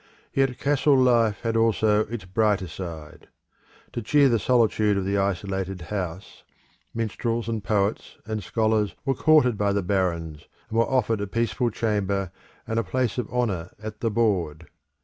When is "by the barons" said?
9.59-10.47